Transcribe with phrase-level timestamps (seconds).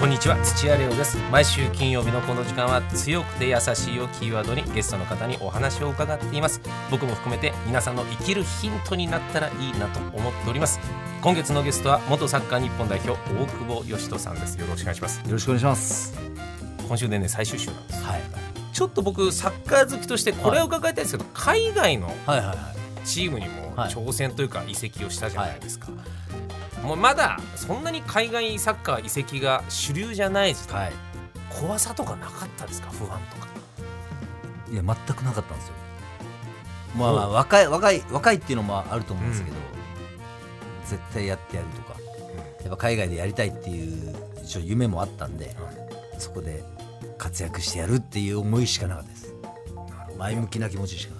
[0.00, 1.18] こんにちは土屋レオです。
[1.30, 6.62] 毎週金曜日のこの時間は強くて優しいをキーワードにゲストの方にお話を伺っています。
[6.90, 10.80] 僕も含めて皆さんの生きるヒントになったらいいなと思っております。
[11.20, 14.58] 今月のゲストは元サッカー日本代表大久保嘉人さんです。
[14.58, 15.18] よろしくお願いします。
[15.18, 16.18] よろしくお願いします。
[16.88, 18.22] 今週でね最終週なんですはい。
[18.72, 23.06] ちょっと僕サッカー好きとしてこれを伺いたいんですけど、海外のはいはいはい。
[23.06, 23.92] チームにもはい。
[23.92, 25.88] 挑戦というか移籍をしたじゃないですか、
[26.82, 30.92] もうまだそんなに海外サッカー移籍が主流じゃない時代、はい。
[31.50, 32.90] 怖さとかなかったですか？
[32.90, 33.48] 不安とか。
[34.72, 35.74] いや全くなかったんですよ。
[36.96, 39.56] まあまあ若い若い若いっていうのもあると思うんですけど、
[40.86, 41.94] 絶対やってやるとか、
[42.62, 45.54] やっぱ海外でやりたいっていう一応夢もあったんで、
[46.18, 46.64] そこで
[47.18, 49.34] 活躍してやるっていう思いしかなかったです。
[50.18, 51.19] 前向きな気持ちしかな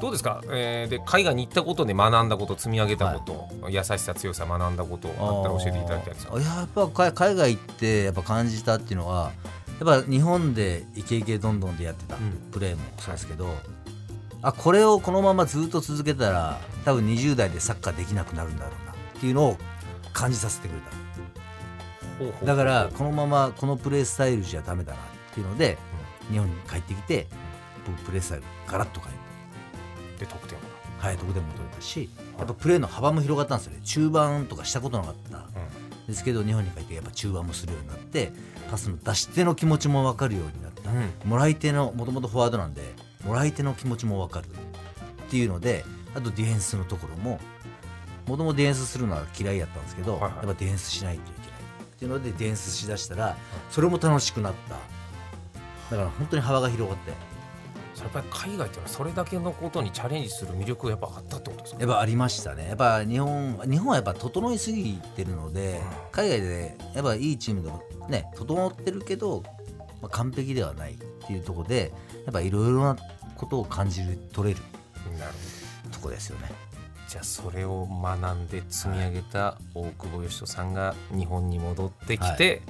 [0.00, 9.32] どうですか、えーで海外に行ったことで学んだこと積み上げたこと、優しさ強さ学んだことあったら教えていただきたいですややっぱ海海外行ってやっぱ感じたっていうのは
[9.80, 12.50] やっぱ日本でイケイケどんどんでやってたうん。
[12.50, 13.54] プレーもそうですけど、
[14.42, 19.56] あこれをこのままずっと続けたら多分20代でサッカーできなくなるんだろうなっていうのを
[20.12, 20.78] 感じさせてくれ
[22.40, 22.46] た。
[22.46, 25.02] だからこのままこのプレースタイルじゃダメだなっ
[25.34, 25.76] ていうので、
[26.30, 27.26] 日本に帰ってきて
[27.86, 29.18] 僕プレースタイルガラッと変えて
[30.18, 30.60] で得点を
[30.98, 33.80] はいどこでも取れたしやっぱプレーの幅も広がったんですよね。
[33.84, 35.46] 中盤とかしたことなかった、
[36.06, 38.32] ですけど日本に帰ってやっぱ中盤もするようになって
[38.70, 41.30] パスの出し手の気持ちも分かるようになった、うん。
[41.30, 42.82] もらい手のもともとフォワードなんで
[43.24, 47.40] もらい手の気持ちも分かるっていうのであとディフェンスのところも
[48.26, 50.32] もともとディフェンスするのは嫌いやったんですけど、はいはい。
[50.32, 53.36] やっぱディフェンスしないといけないっていうのでディフェンスしだしたら
[53.70, 54.76] それも楽しくなった。
[55.90, 57.12] だから本当に幅が広がって
[57.98, 61.80] やっぱり海外っていうのはそれだけのことにチャレンジする魅力がやっぱあったってことですか？
[61.80, 62.68] やっぱありましたね。
[62.68, 65.80] やっぱ日本日本はやっぱ整いすぎてるので
[66.12, 69.42] 海外でやっぱいいチームでもね整ってるけど、
[70.02, 71.92] まあ、完璧ではないっていうところで
[72.24, 72.96] やっぱいろいろな
[73.36, 74.60] ことを感じる取れる
[75.18, 75.94] なるほど。
[75.96, 76.50] とこですよね。
[77.08, 82.62] じゃあそれを学んで積み上げた大久保嘉人さんが日本に戻ってきて、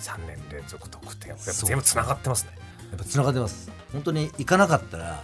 [0.00, 2.50] 3年連続得点全部つながってますね
[2.90, 3.70] やっぱつながってます。
[3.92, 5.22] 本当に行かなかったら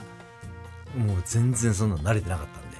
[0.96, 2.70] もう全然そんなの慣れてなかったん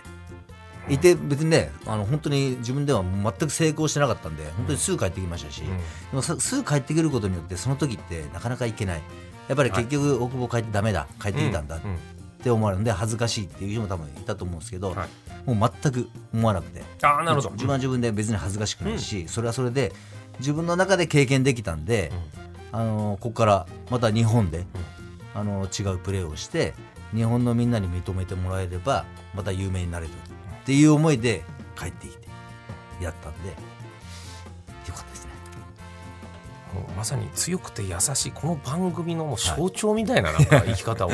[0.89, 0.95] で。
[0.95, 5.69] いて別にねあの本当に自分では全く成功してなかったんで本当にすぐ帰ってきましたし、で
[6.13, 9.03] もさすぐ帰ってくることによってその時ってなかなか行けない。
[9.49, 11.91] やっぱり結局大久保帰ってダメだ帰ってきたんだっうん。
[11.91, 11.99] うん
[12.41, 15.09] て思われるんで恥ずかしいっていう人も多分いたと思うんですけど、はい。
[15.55, 16.83] もう全く思わなくて。
[17.03, 17.51] ああなるほど。
[17.51, 19.93] 自分は自分で別に恥ずかしくないし、それはそれで
[20.39, 22.11] 自分の中で経験できたんで、
[22.73, 24.65] あのここからまた日本で、
[25.35, 26.75] あの違うプレーをして
[27.15, 29.05] 日本のみんなに認めてもらえれば
[29.35, 30.13] また有名になれる。
[30.13, 31.43] っていう思いで
[31.77, 32.29] 帰ってきて
[33.01, 33.55] やったんでよ
[34.95, 35.31] かったですね。
[36.97, 41.11] まさに強くて優しいこの番組のもう象徴みたいななんか 生き方を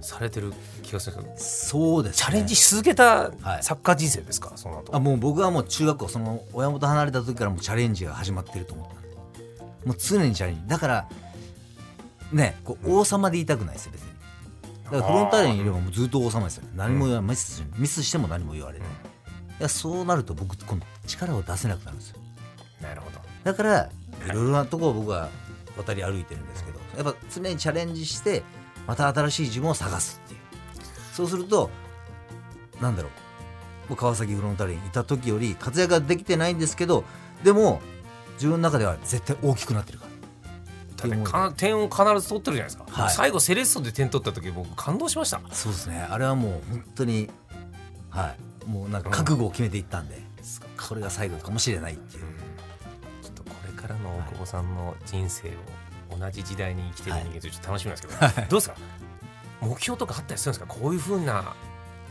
[0.00, 1.84] されてる気がするんですけど。
[1.84, 3.62] そうです、ね、チャレンジし続けたはい。
[3.62, 4.52] サッカー人生ですか？
[4.56, 4.96] その後。
[4.96, 9.01] あもう僕はもう中学校その親元離れた時からもうチャレンジが始まってると思った
[9.84, 11.08] もう常にチャレンジだから
[12.32, 14.08] ねこう王様で言いたくないですよ別に。
[14.84, 22.16] だからフロンターレにいればもうずっと王様ですよ何も言わミスしミスしても何も言われない、いやそうなると僕今度力を出せなくなるんですよ。
[22.80, 23.18] なるほど。
[23.44, 23.90] だから
[24.28, 24.32] い。
[24.32, 25.28] ろいろなところを僕は
[25.76, 28.42] 渡り歩いてるんですけどやっぱ常にチャレンジして
[28.86, 30.40] また新しい自分を探すっていう。
[31.14, 31.70] そうすると
[32.80, 33.08] なんだろ
[33.90, 37.04] う川崎フロンターレにいた時より活躍ができてないんですけど
[37.44, 37.82] でも
[38.42, 40.10] 自分の中では絶対大きくなってるから。
[41.08, 43.10] だってか点を必ず取ってるじゃないですか、はい。
[43.10, 45.40] 最後セレッソで点取った時僕感動しました。
[45.52, 46.04] そうですね。
[46.10, 47.30] あれはもう本当に
[48.10, 48.34] は
[48.66, 48.68] い。
[48.68, 50.20] もうなんか覚悟を決めていったんで、
[50.88, 52.22] これが最後かもしれないっていう、
[53.22, 58.76] ちょっとこれからの大久保さんの人生を同じ時代に生きてる人間とちょっと楽しみなんですけど、どうですか？
[59.60, 60.72] 目標とかあったりするんですか？
[60.72, 61.54] こういうふうな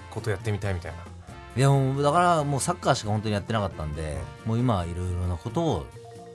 [0.10, 0.98] ことやってみたいみたいな。
[1.56, 5.86] いやもうだからもうサッカーしか本当にやってなかったんでもう今はいろいろなことを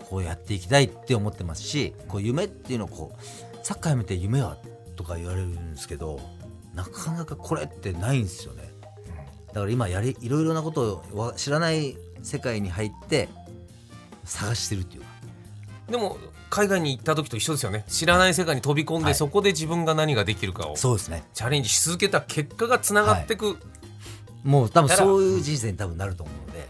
[0.08, 4.56] こうやっていきたいって思ってますしこう夢っていうのをこうサッカーやめて夢は
[4.94, 6.20] とか言われるんですけど
[6.74, 8.64] なかなかこれってないんですよね。
[9.48, 13.28] だから今やりいろいろなことをわ知らない世界に入って
[14.24, 15.08] 探してるっていうか。
[15.90, 16.18] でも
[16.50, 17.84] 海外に行った時と一緒ですよね。
[17.88, 19.14] 知らない世界に飛び込んで、はい。
[19.14, 21.24] そこで自分が何ができるかをそうですね。
[21.32, 23.36] チャレンジし続けた結果がつながってい。
[23.36, 23.56] く、
[24.44, 26.66] もう多分そういう人生に多分なると思うので、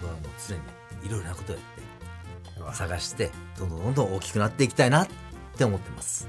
[0.00, 0.60] 僕はもう常に
[1.06, 1.82] いろいろなことをやって
[2.72, 5.08] 探してどんどんどんどん大きくなっていきたいなっ
[5.56, 6.28] て思ってます。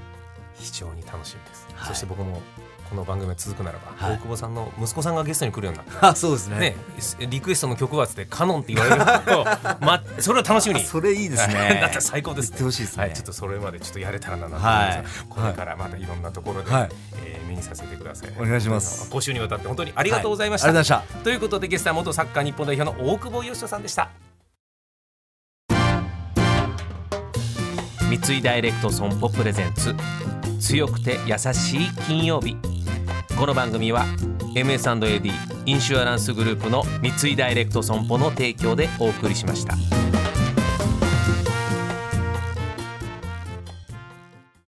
[0.54, 1.88] 非常に楽しみです、はい。
[1.88, 2.40] そして僕も
[2.88, 4.16] この番組が続くならば、はい。
[4.16, 6.76] 大久保さんの息子さんがゲストに来るようになった あそうですね、
[7.28, 9.44] リクエストの曲はつってカノンって言われると、
[9.84, 10.84] ま、それを楽しみに。
[10.84, 13.04] それいいです だねって最高です、言ってほしいですね。
[13.04, 16.88] はい、ちょっとそれまでちょっとやれたらなと思いこれからまたいろんなところで、はい。
[17.24, 18.32] えー目にさせてください。
[18.38, 19.10] お願いします。
[19.10, 20.76] 5週にわたって本当にありがとうございました、はい。
[20.78, 24.31] ありがとうございまということでゲストは元サッカー日本代表の大久保嘉人さんでした
[28.18, 29.94] 三井ダイレクト損保プレゼンツ
[30.60, 32.58] 強くて優しい金曜日
[33.38, 34.04] この番組は
[34.54, 35.30] MS&AD
[35.64, 40.01] インシュアランスグループの三井ダイレクト損保の提供でお送りしました。